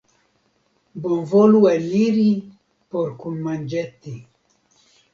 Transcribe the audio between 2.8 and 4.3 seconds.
por kunmanĝeti!